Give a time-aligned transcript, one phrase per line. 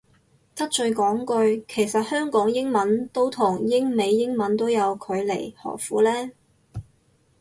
[0.55, 6.31] 得罪講句，其實香港英文都同英美英文都有距離何苦呢